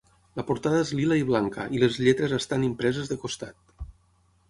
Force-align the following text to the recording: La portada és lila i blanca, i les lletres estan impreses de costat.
La 0.39 0.45
portada 0.45 0.79
és 0.85 0.93
lila 0.99 1.19
i 1.19 1.27
blanca, 1.27 1.67
i 1.77 1.83
les 1.85 2.01
lletres 2.07 2.35
estan 2.41 2.67
impreses 2.71 3.15
de 3.15 3.23
costat. 3.27 3.89